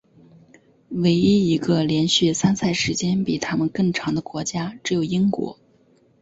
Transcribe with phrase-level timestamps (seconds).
[0.89, 5.59] 唯一一个连续参赛时间比他们更长的国家只有英国。